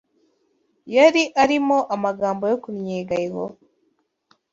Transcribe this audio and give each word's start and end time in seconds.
Yari 0.95 1.23
arimo 1.43 1.77
amagambo 1.95 2.43
yo 2.51 2.57
kunnyega 2.63 3.15
Yehova 3.25 3.57